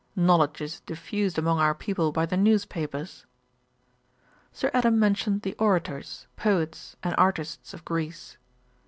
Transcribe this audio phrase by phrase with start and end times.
[0.15, 3.27] Knowledge is diffused among our people by the news papers.'
[4.51, 8.35] Sir Adam mentioned the orators, poets, and artists of Greece.